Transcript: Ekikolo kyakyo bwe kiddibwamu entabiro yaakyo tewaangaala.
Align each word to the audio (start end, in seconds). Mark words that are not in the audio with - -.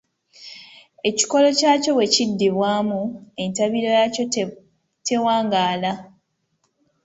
Ekikolo 1.09 1.47
kyakyo 1.57 1.91
bwe 1.93 2.07
kiddibwamu 2.13 2.99
entabiro 3.43 3.87
yaakyo 3.97 4.23
tewaangaala. 5.05 5.91